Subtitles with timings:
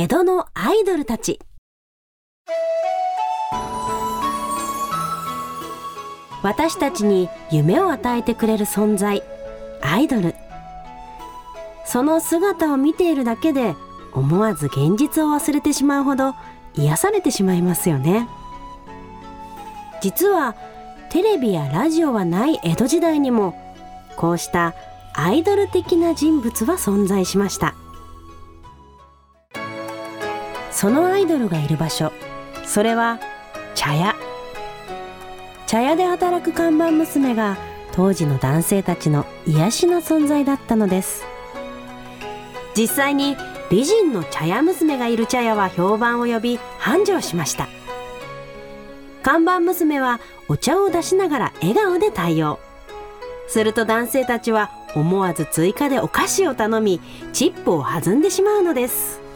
[0.00, 1.40] 江戸のアイドルたち。
[6.40, 9.24] 私たちに夢を与えてくれる存在
[9.82, 10.36] アイドル。
[11.84, 13.74] その姿を見ているだけで
[14.12, 16.36] 思わず現実を忘れてしまうほど
[16.76, 18.28] 癒されてしまいますよね。
[20.00, 20.54] 実は
[21.10, 23.60] テレビやラジオはない江戸時代にも
[24.14, 24.76] こうした
[25.12, 27.74] アイドル的な人物は存在しました。
[30.80, 32.12] そのアイドルがいる場所。
[32.64, 33.18] それは
[33.74, 34.14] 茶屋。
[35.66, 37.56] 茶屋で働く看板娘が
[37.90, 41.24] 当時の男性たちの癒しの存在だったのです。
[42.76, 43.36] 実際に
[43.72, 47.66] 美人の茶屋娘がいる茶屋は評判を呼び繁盛しました。
[49.24, 52.60] 看板娘はお茶を出しながら笑顔で対応。
[53.48, 57.00] すると男性たちは思わず追加でお菓子を頼み
[57.32, 59.27] チップを弾んでしまうのです。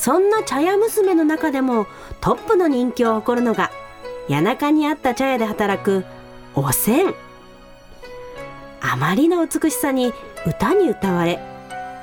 [0.00, 1.86] そんな茶屋娘の中でも
[2.22, 3.70] トップの人気を誇るのが
[4.28, 6.06] 谷中にあった茶屋で働く
[6.54, 7.14] おせん
[8.80, 10.14] あまりの美しさに
[10.46, 11.38] 歌に歌われ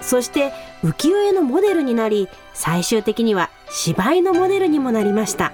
[0.02, 0.54] そして
[0.84, 5.52] 浮世絵のモデルになり最終的には芝居のモデルにもなりました。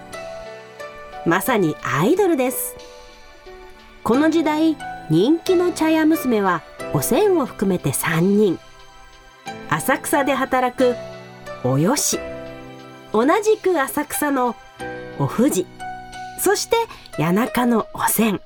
[1.26, 2.76] まさにアイドルです。
[4.04, 4.76] この時代
[5.10, 6.62] 人気の茶屋娘は
[6.94, 8.60] おせんを含めて3人。
[9.70, 10.96] 浅草で働く
[11.64, 12.20] およし。
[13.14, 14.56] 同じく浅草の
[15.20, 15.68] お藤
[16.40, 16.76] そして
[17.16, 18.42] 谷中のおせん。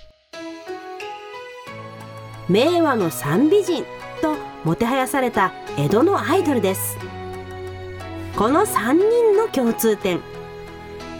[2.49, 3.85] 名和の三美人
[4.21, 6.97] ともてはやされた江戸のアイドルです。
[8.35, 10.19] この3人の共通点。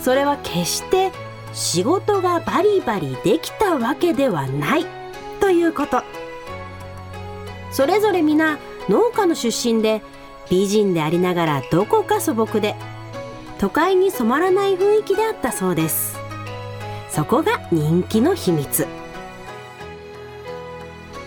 [0.01, 1.13] それは決して
[1.53, 4.85] 仕事がバリバリできたわけではない
[5.39, 6.03] ということ。
[7.71, 10.01] それぞれ皆農家の出身で
[10.49, 12.75] 美人でありながらどこか素朴で
[13.59, 16.17] 都会に染まらない雰囲気であったそうです。
[17.09, 18.87] そこが人気の秘密。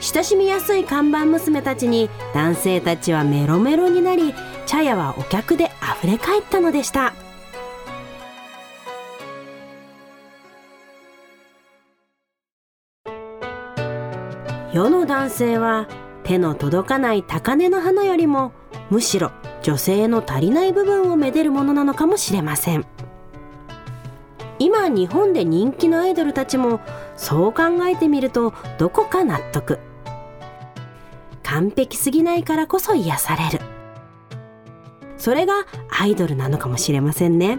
[0.00, 7.12] 親しみやすい看板娘たちに男性たちはメロメロになり茶屋はお客であふれ返ったのでした。
[14.72, 15.88] 世の男性は
[16.22, 18.52] 手の届かない高嶺の花よりも
[18.88, 22.86] むしろ女性の足りない部分をめでるものなのかもしれません。
[24.58, 26.80] 今日本で人気のアイドルたちも
[27.16, 29.78] そう考えてみるとどこか納得。
[31.42, 33.64] 完璧すぎないからこそ癒される。
[35.16, 37.58] それがアイドルなのかもしれませんね。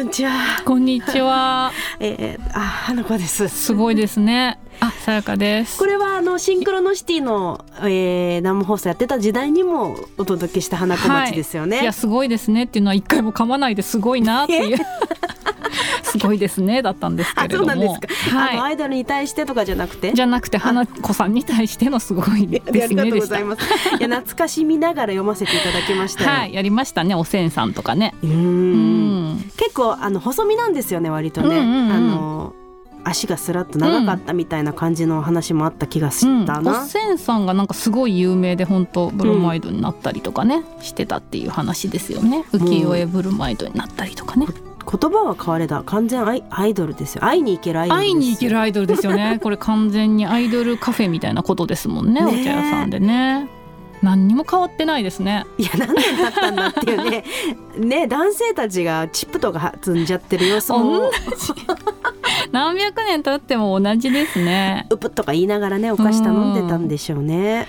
[0.00, 1.72] こんにちはこんにちは。
[2.00, 4.58] えー、あ花子ですすごいですね。
[4.80, 5.78] あ、さやかです。
[5.78, 14.78] これはあのシンクロノシティの、えー、生放送やってた時代にもお届けした花子町ですよね、いやすごいですねっていうのは一回も噛まないですごいなっていう。
[16.02, 17.68] すごいですねだったんですけあれども。
[17.68, 20.08] そうなんですか、あのはアイドルに対してとかじゃなくて？
[20.08, 20.14] い。
[20.14, 23.20] じゃなくて花子さんに対してのすごいでありがとうすねでした。
[23.20, 23.62] ございます。
[23.96, 26.30] いや懐かしみながら読ませていただきましたよ。
[26.30, 27.14] はい、やりましたね。
[27.14, 28.14] おせんさんとかね。
[28.24, 28.36] うーんう
[29.34, 29.50] ん。
[29.56, 31.56] 結構あの細身なんですよね割とね。
[31.58, 32.54] あの
[33.04, 36.82] 足がスラッと長かったみたいな感じの話もあった気がしたうん、な。
[36.82, 42.44] おせんさんがなんかすごい有名で本当ブロマイドになったりとかね、してたっていう話ですよね。
[42.52, 44.46] 浮世絵ブロマイドになったりとかね。
[44.90, 45.82] 言葉は変われだ。
[45.84, 47.22] 完全アイアイドルですよ。
[47.22, 48.08] 会いに行けるアイドルです。
[48.08, 49.38] 会いに行けるアイドルですよね。
[49.42, 53.59] これ完全にアイドルカフェみたいなことですもんね ねお茶屋さんでね
[54.02, 55.46] 何にも変わってないですね。
[55.58, 57.24] いや何年経ったんだっていうね。
[57.76, 60.78] ね男性たちがチップとか積んじゃってる様子も。
[60.78, 61.10] 同
[62.52, 64.86] 何百年経っても同じですね。
[64.90, 67.68] うぷっとか言いながらねお菓子頼んでたんでしょうね。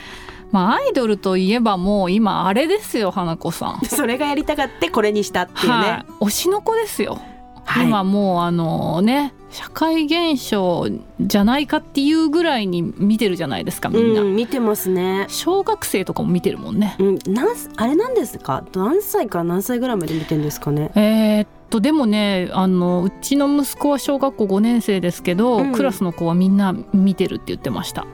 [0.52, 3.86] まあアイドルといえばもう今あれですよ花子さん。
[3.86, 5.74] それがやりたかってこれにしたっていうね。
[5.74, 6.26] はい。
[6.26, 7.20] 推しの子ですよ、
[7.72, 7.88] はい。
[7.88, 10.88] 今もうあのね社会現象
[11.20, 15.26] じゃないかっていうぐらいに見てるじゃないですかみんな、うん見てますね。
[15.30, 16.96] 小学生とかも見てるもんね。
[17.00, 18.64] うん、なんすあれなんですか？
[18.74, 20.92] 何歳から何歳ぐらいまで見てんですかね？
[20.96, 25.72] えーっとでもねあのうちの息子は小学校5年生ですけど、うん。
[25.74, 28.06] クラスの子はみんな見てるって言ってました。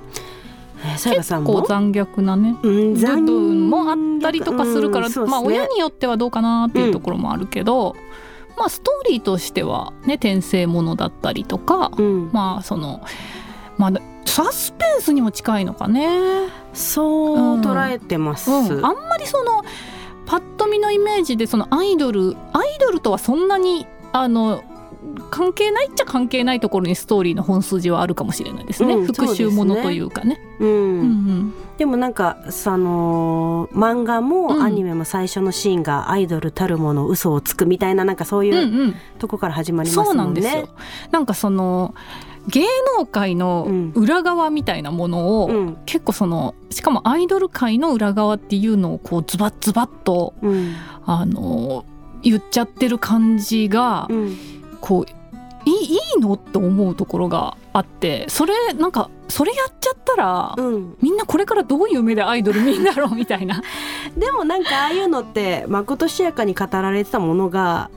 [1.04, 5.20] 結構残虐なねうん部分もあったりとかするから、うんね。
[5.26, 7.96] まあ親によってはどうかなっていうところもあるけど、
[8.58, 13.04] まあストーリーとしてはね転生ものだったりとか、うん、まあその
[13.78, 13.92] まあ
[14.26, 18.52] サスペンスにも近いのかね、そう捉えてます。
[18.52, 19.64] うん、あんまりその
[20.26, 24.64] パッと見組のイメージでそのアイドルアイドルとはそんなにあの
[25.30, 30.40] 関係ないっちゃ関係ないところにストーリーの本筋はあるかもしれないですね、うん復讐ものというかね。
[30.60, 30.70] うん。
[30.70, 31.54] うんうん。
[31.78, 34.28] でもなんかその漫画うん。
[34.30, 40.70] もアニメも最初のシーンがアイドルたるもの嘘をつくみたいななんかそううんいううんとこから始まりますそうなもんねんですよ。。
[41.12, 41.94] なんかその
[42.48, 42.66] 芸
[42.98, 45.78] 能界の裏側みたいなものを、うん。
[45.86, 50.74] 結構そのしかもアイドル界の裏側っていうのをこうズバッズバッとうん。
[51.06, 51.86] あの
[52.24, 54.38] 言っちゃってる感じが、うん
[54.88, 55.06] こう
[55.70, 56.34] いいいいの？
[56.34, 63.62] って思うところがあってそれなんかそれやっちゃったら、うん、みんなこれからどういう目でアイドル見んだろうみたいな。
[64.16, 67.92] でもなんかああいうのってまことしやかに語られてたものが、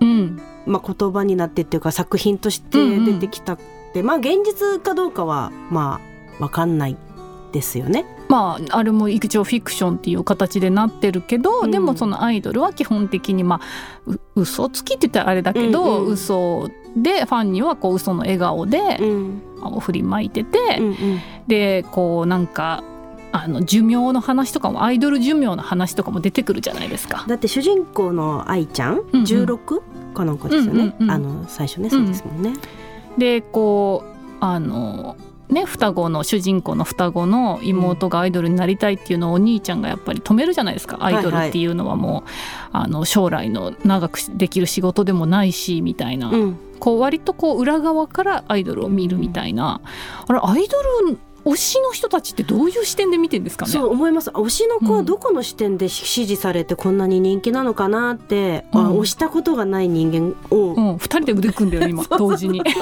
[0.00, 3.58] うん、まあ、言葉になってっていうか作品として出てきたっ
[3.94, 6.00] て、まあ現実かどうかはま
[6.38, 6.96] あ分かんない
[7.54, 8.04] ですよね。
[8.28, 11.70] まああれも一応フィクションっていう形でなってるけど、うん。
[11.70, 13.60] でもそのアイドルは基本的にま
[14.06, 16.12] あう嘘つきって言ったらあれだけど、うんうん。
[16.14, 19.42] 嘘でファンにはこう嘘の笑顔でうん。
[19.80, 20.94] 振りまいてて、うんうん。
[21.46, 22.82] でこうなんか
[23.30, 27.24] あの寿命の話とかもアイドル寿命の話とかも出てくるじゃないですか。
[27.28, 29.22] だって主人公の愛ちゃん、うんうん。
[29.22, 31.10] 16かなんかですよね、うんうんうん。
[31.10, 32.54] あの最初ねそうですもんね。
[33.16, 35.16] でこうあの
[35.48, 40.98] ね双子の主人公の双子の妹がアイドルになりたいっていうのをお兄ちゃんがやっぱり止めるじゃないですか。
[41.00, 42.30] アイドルっていうのはもう、
[42.72, 46.58] あの将来の長くできる仕事でもないしみたいな、うん。
[46.80, 49.80] こう割とこう裏側からアイドルを見るみたいな。
[50.26, 53.72] あれアイドル推しの人たちってどういう視点で見てんですかね？
[53.72, 54.30] そう思います。
[54.30, 59.00] 推しの子はどこの視点で支持されてこんなに人気なのかなって、あうん。
[59.00, 62.62] 推したことがない人間を、うん、二人で腕組んでる今 同時に。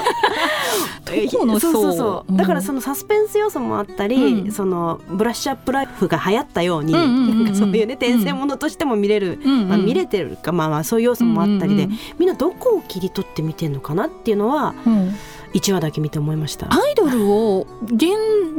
[1.05, 2.35] そうそう層そう。
[2.37, 4.51] だからそのサスペンス要素もあったり、うん。
[4.51, 7.43] そのブラッシュアップライフが流行ったように、うんうんうんうん。
[7.43, 11.97] なんかそういうね転生ものとしても見れる、うんうんまあ、見れてるかまあまあそういう要素もあったりで、うんうん。
[12.19, 15.13] みんなどこを切り取って見てんのかなっていうのはうん
[15.53, 16.67] 1話だけ見て思いました。
[16.71, 18.01] アイドルを現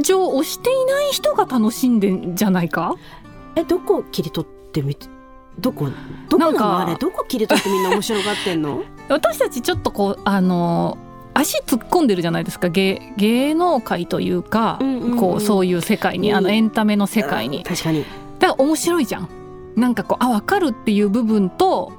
[0.03, 2.95] 状推していない人が楽しんでんじゃないか？
[3.57, 5.07] えどこを切り取ってみて
[5.59, 5.89] どこ
[6.29, 8.83] どこなあれどこ切り取ってみんな面白がってんの？
[9.09, 10.99] 私たちちょっとこうあの
[11.35, 12.69] 足突っ込んでるじゃないですか。
[12.69, 15.19] 芸芸能界というか、うんうんうん。
[15.19, 16.55] こうそういう世界に、あのうん。
[16.55, 18.05] エンタメの世界に、確かに。
[18.39, 19.29] だから面白いじゃん。
[19.75, 21.93] なんかこうあ分かるっていう部分と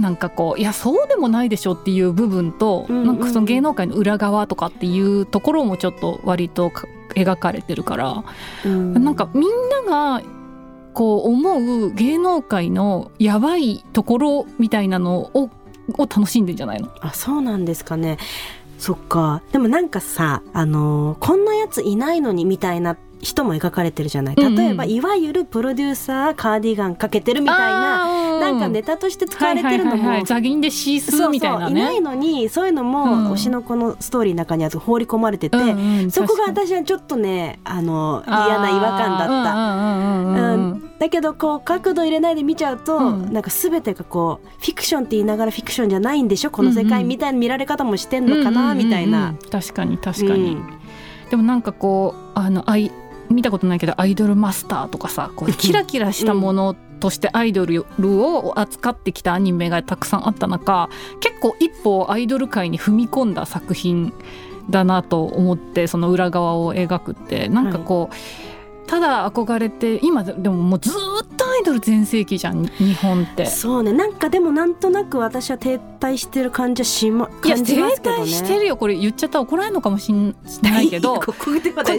[0.00, 3.06] なんかこういやそうでもないでしょっていう部分と、うんうん。
[3.06, 8.24] なんかその芸能界の裏側とかっていうところもちょっと割とか描かれてるから、
[8.64, 9.50] なんかみん
[9.86, 10.22] なが
[10.94, 15.50] こう思う芸能界のやばいところみたいなのを
[15.94, 16.88] を楽しんでんじゃないの？
[17.00, 18.16] あそうなんですかね。
[18.78, 19.42] そっか。
[19.52, 24.34] でもなんかさあのーこんなやついないのにみたいな人も描かれてるじゃない。
[24.36, 24.54] うんうん。
[24.54, 32.00] 例えば、いわゆるプロデューサーカーディガンかけてるみたいなななんかネタとして使われてるのもザギンでシースーみたいなそうそういないね。
[32.00, 33.32] のにそういうのも、うん。
[33.32, 39.54] 推しの子のストーリーの中には放り込まれてて、うんうんそこが私はちょっとねあの嫌な違和感だった。
[39.54, 40.72] うんうんうんうん。
[40.72, 40.90] うん。
[40.98, 43.32] だけどこう角度入れないで見ちゃうと、うん。
[43.32, 46.50] なんか全てがこうフィクションって言いながらフィクションじゃないんでしょ？
[46.50, 49.34] この世界みたいな見られ方もしてんのかな、みたいなうんうん。
[49.44, 49.50] うん。
[49.50, 50.80] 確かに確かに、うん
[51.30, 52.90] でもなんかこうあのアイ
[53.30, 64.12] 見たことないけどアイドルマスターとかさこうキラキラしたものとしてアイドルを扱ってきたアニメがたくさんあった中結構一歩アイドル界に踏み込んだ作品
[64.68, 67.48] だなと思ってその裏側を描くって。
[67.48, 71.26] なんかこう、ただ憧れて今でももうずーっ
[71.60, 73.46] イドル全盛期じゃん日本って。
[73.46, 73.92] そうね。
[73.92, 78.22] なんかでもなんとなく私は停滞してる感じはしまいや感じ停ますけどね。
[78.22, 78.76] 滞してるよ。
[78.76, 81.20] これ言っちゃったら怒られるのかもしんないけど。
[81.20, 81.34] こ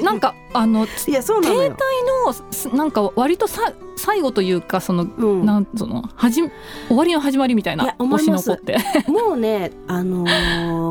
[0.03, 1.75] なんかあのいやそうなのよ。
[2.25, 6.03] のすなんか割とさ最後というかその、うん、なんその？
[6.15, 6.41] はじ
[6.88, 8.77] 終わりの始まりみたいいなや思いって。
[9.08, 10.25] もうねあの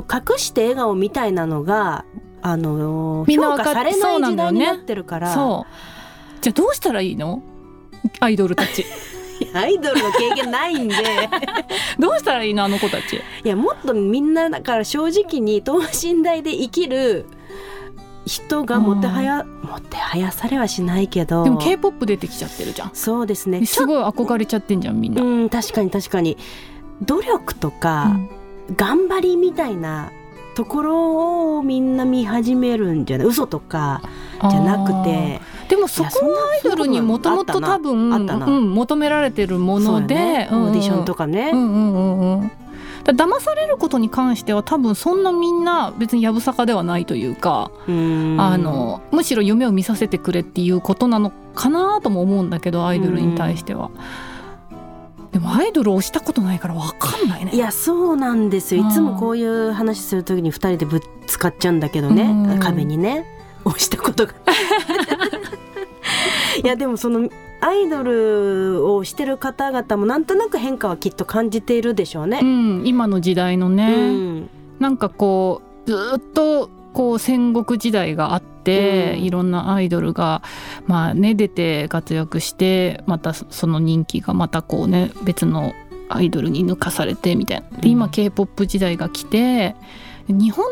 [0.02, 2.04] ー隠して笑顔みたいなのが
[2.42, 5.32] あのーみんなわかっ評価されそうない時なんだよね代になってるから。
[6.40, 7.42] じゃあどうしたらいいの？
[8.20, 8.84] アイドルたち。
[9.54, 10.94] アイドルの経験ないんで。
[11.98, 13.16] どうしたらいいのあの子たち？
[13.16, 17.26] いやもっとみんなだから正直に等身大で生きる
[18.26, 21.42] 人がもてはや、もてはやされはしないけど。
[21.44, 22.90] でも k p o p 出てきちゃってるじゃん。
[22.92, 23.64] そうですね。
[23.64, 26.36] すごい憧れちゃってんじゃんみんな、うん確かに確かに。
[27.02, 28.18] 努力とか、
[28.76, 30.12] 頑張りみたいな
[30.54, 33.26] ところをみんな見始めるんじゃない？
[33.26, 34.02] 嘘とか
[34.50, 35.40] じゃなくて
[35.70, 38.18] でもそこはアイドルにもともと多分う
[38.58, 40.48] ん、求められてるもので、ね。
[40.50, 40.62] うん。
[40.64, 42.50] オーディションとかね、うんうんうんうん。
[43.04, 48.36] だ騙されることに関しては多分そんなみんな別にやぶさかではないというか、うん。
[48.40, 53.92] あのむしろ夢を見させてくれっていうことなのかなとも思うんだけどアイドルに対しては。
[55.30, 57.52] でもアイドルをしたことないからわかんないね。
[57.54, 58.88] いやそうなんですよ。
[58.88, 62.58] いつもこういう話する時に2人でぶつかっちゃうんだけどね、うん。
[62.58, 63.36] 壁にね。
[63.64, 64.32] 押したことが
[66.62, 67.28] いやでもその
[67.60, 72.40] アイドルをしてる方々もなんとなく変化はきっと感じているでしょうね。
[72.42, 72.44] う。
[72.44, 74.50] ん、今の時代のね、うん。
[74.78, 79.24] なんかこうずーっとこう戦国時代があって、うん。
[79.24, 80.42] いろんなアイドルが
[80.86, 85.72] まあね出て活躍してまたそその人気がまたこうね別の
[86.08, 87.78] アイドルに抜かされてみたいな。
[87.78, 88.10] で今うん。
[88.10, 89.76] K p o p 時代が来て
[90.28, 90.64] 日本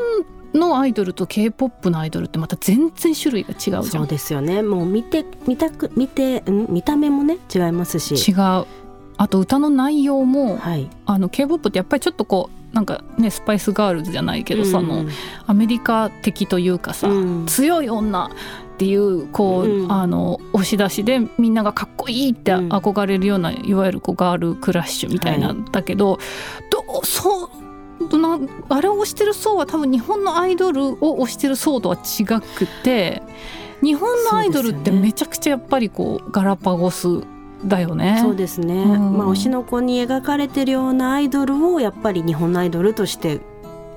[0.54, 4.62] のアイドルと k p o p のアイドルってまた全然種類が違うじゃそうんですよね。
[4.62, 8.30] もう見て見たく見て、うん、見た目もね違いますし。
[8.30, 8.66] 違う。
[9.20, 10.88] あと歌の内容もはい。
[11.06, 15.04] あの k p o p ってやっぱりちょっとこうなんかねスパイスガールズじゃないけど、その
[15.46, 17.46] アメリカ的というかさ、うん。
[17.46, 18.30] 強い女っ
[18.78, 19.92] ていうこう、うん。
[19.92, 22.68] あの押し出しでみんながかっこいいってうん。
[22.68, 26.18] 憧れるような、いわゆるこうガールクラッシュみたいなはんだけど、
[26.70, 27.67] どうそう
[28.16, 28.38] な
[28.70, 33.22] あれを推してる層は多分日本のアイドルを推してる層とは違くて
[33.82, 37.22] 日本のアイドルってめちゃくちゃやっぱりこうガラパゴス
[37.64, 38.20] だよね。
[38.22, 39.18] そうですね、うん。
[39.18, 43.40] まあ推しの子に描かれてるようなアイドルをやっぱり日本のアイドルとして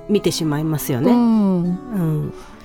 [0.08, 1.12] 見てしまいますよね。
[1.12, 1.62] うん、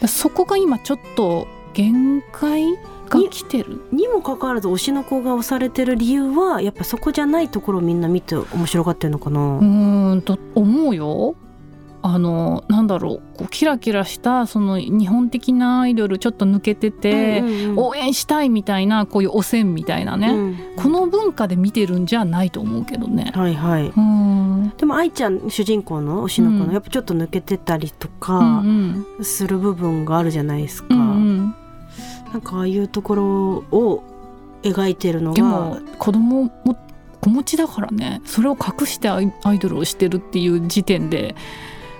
[0.02, 0.08] うん。
[0.08, 2.66] そこが今ちょっと限界
[3.10, 3.82] が来てる？
[3.92, 9.40] にもかかわらず推しの子が推されてる理由はやっぱそこじゃないところをみんな見て面白がってるのかな。
[9.40, 11.36] うーんと思うよ。
[12.04, 23.32] あのなんだろうこうキラキラしたその日本的なアイドルちょっと抜けてて、うんうんうん応援したいみたいなこういう汚染みたいなね、うんこの文化で見てるんじゃないと思うけどね。
[23.36, 23.88] はいはい。
[23.88, 30.94] うんでも愛ちゃん主人公の推しの子の、うんやっぱちょっと抜けてたりとうんかうんする部分があるじゃないですか。
[30.94, 31.04] うんう
[31.42, 31.56] ん
[32.32, 33.26] なんかああいうところ
[33.72, 34.04] を
[34.64, 35.36] 描いてるのが。
[35.36, 36.78] でも子供も
[37.22, 38.22] 子持ちだからね。
[38.26, 41.36] それを隠してアイドルをしてるっていう時点で、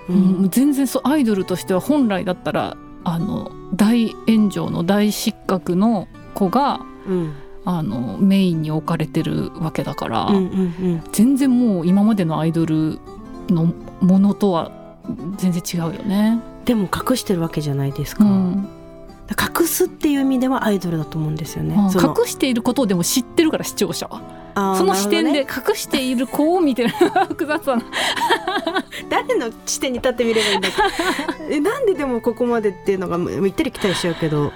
[0.08, 0.44] ううん。
[0.46, 7.32] ん全然そうアイドルとしては本来だったらあの大炎上の大失格の子がうん。
[7.64, 12.98] あのメインに置かれてるわけだから、うんうん全然もう今までのアイドル
[13.50, 14.72] のものとは
[15.36, 16.40] 全然違うよね。
[16.60, 18.68] うん、でも隠してるわけじゃないですか,、うん
[19.30, 21.74] 隠すっていう意味ではアイドルだと思うんですよね。
[21.94, 24.48] 隠していることをでも知ってるから視聴者は。
[24.76, 27.82] その視点で隠している子を見てる複雑だな。
[29.08, 30.68] 誰の視点に立ってみればいいんだ
[31.48, 34.52] えなんででもここまでっていうのがもう行ったり来たりしちゃうけど、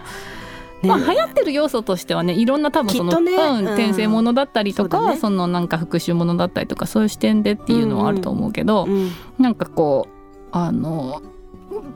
[0.82, 0.88] ね。
[0.88, 3.32] まあ、流行ってる要素としてはねいろんな多分その、ね。
[3.32, 3.66] うんうん。
[3.66, 5.16] 転生ものだったりとかそね。
[5.16, 9.12] そ,、のなんか復讐ものだったりとかそういう視点でっていうのはあると思うけど、うん。
[9.38, 11.22] なんかこうあの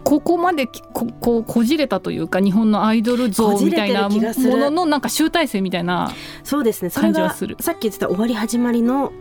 [0.05, 6.13] ここまできここうこじれたというか日本のアイドル像みたいなもののなんか集大成みたいな、
[6.45, 6.91] そうですね。
[6.91, 7.57] 感じはする。
[7.61, 9.13] さっき言ってた終わり始まりの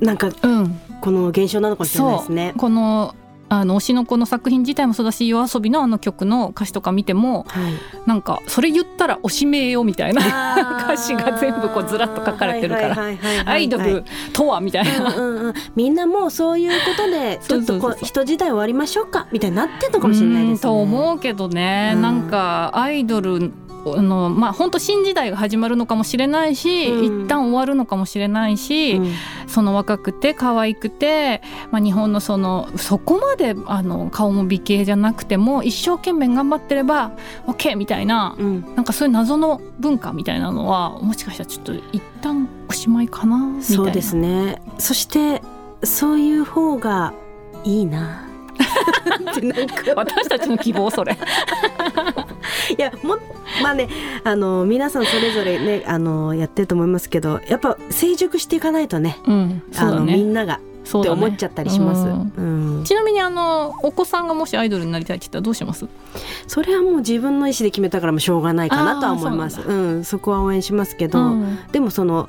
[0.00, 2.54] なんかうん、この現象なのかもしれないですね。
[2.56, 3.14] この
[3.50, 7.72] あの推しの子の作品自体もそうだし夜遊びのあの曲の歌詞とか見てもはい、
[8.06, 12.96] なんかそれ言ったら推し名よみたいな歌歌詞が全部こうずらっと書かれてるから
[13.46, 15.14] アイドはいルとはみたいな。
[15.14, 20.52] うんうんうん、みんなもうそういうことで ちょっとこう人時代終わりましょうかみたいになってんのかもしれないですね。
[20.52, 22.02] うんと思うけどね、うん。
[22.02, 23.52] なんかアイドル
[23.84, 27.24] のまあ本当新時代が始まるのかもしれないし、うん。
[27.24, 29.12] 一旦終わるのかもしれないし、うん。
[29.46, 37.12] その若くて可愛くて、まあ、日本のそのそこまであの顔も美形じゃなくても一生懸命頑張ってれば
[37.46, 38.74] OK みたいなうん。
[38.74, 43.62] なんかそういう謎の文化みたいなのはもしかしたらちょっと一旦おしまいかなみたいな。
[43.62, 44.60] そうですね。
[44.78, 45.42] そして
[45.82, 47.14] そういう方が
[47.64, 48.26] いいな。
[49.30, 51.16] ってなんか私たちの希望それ。
[52.76, 53.16] いやも
[53.62, 53.88] まあね
[54.24, 60.22] あの皆さんそれぞれねあのやってると思いますけどやっぱ成熟していかないとねうん、そあのみうだね。
[60.22, 62.00] んながそうだねって思っちゃったりします。
[62.02, 65.86] うんうんちなみにあのお子さんがもしアイドルになりたいって言ったらどうします？
[66.46, 69.60] それはもう自分の意思で決めたからもうしょうがないかなとは思います。
[69.60, 72.28] あーうん、そこは応援しますけど、うんでもその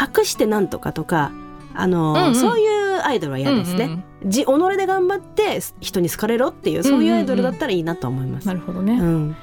[0.00, 1.32] 隠してなんとかとか
[1.74, 3.84] あの、うんうんそういうアイドルは嫌ですね。
[3.84, 4.46] うんうんじ己
[4.76, 8.48] で頑張って人に好かれろっていうそういうアイドルだったらいいなと思います。
[8.48, 9.36] なるほどね、うん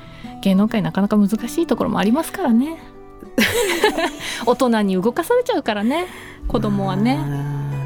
[0.45, 2.77] 芸能界なかなか難しいところもありますからね。
[4.45, 6.05] 大人に動かされちゃうからね。
[6.47, 7.27] 子供はね、まあ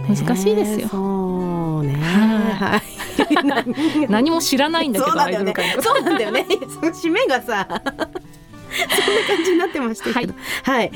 [0.09, 0.15] ね。
[0.15, 0.89] 難しいですよ。
[0.89, 1.93] そうね。
[1.95, 4.07] ははい。
[4.11, 5.11] 何も知らないんだけど
[5.81, 6.45] そうなんだよね。
[6.67, 10.91] その 締めがさ、そんな感じになってましたけど、はい。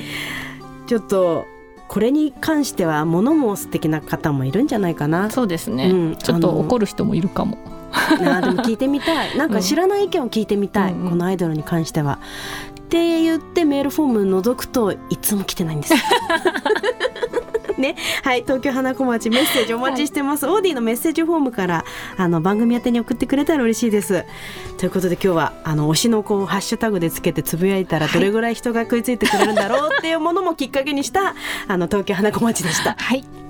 [0.86, 1.46] ちょっと
[1.88, 5.30] これに関しては物申す的な方もいるんじゃないかな。
[5.30, 6.16] そうですね、うん。
[6.18, 7.58] ちょっと怒る人もいるかも。
[7.66, 9.38] なあでも聞いてみたい。
[9.38, 10.94] なんか知らない意見を聞いてみたい。
[10.94, 11.10] うんうん。
[11.12, 12.20] このアイドルに関しては。
[12.80, 15.94] って言ってメールフォーム覗くといつも来てないんです。
[15.94, 16.00] よ。
[17.78, 17.96] ね。
[18.24, 18.42] はい。
[18.44, 21.86] 東京花子町メッセージお待ちしてます、オーディのメッセージフォームから
[22.18, 24.26] あの番組宛てに送ってくれたら嬉しいです。
[24.78, 31.36] ということで今日はあの推しの子をハッシュタグでつけてつぶやいたらどれぐらい人が食いついてくれるんだろうっていうものもきっかけにした
[31.68, 32.96] あの東京花子町でした。
[32.98, 33.43] はい